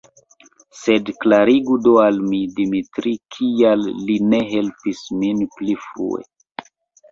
Sed 0.77 1.11
klarigu 1.25 1.77
do 1.87 1.93
al 2.05 2.17
mi, 2.31 2.39
Dimitri, 2.57 3.13
kial 3.37 3.87
li 4.09 4.17
ne 4.33 4.41
helpis 4.57 5.05
min 5.21 5.47
pli 5.55 5.81
frue. 5.87 6.27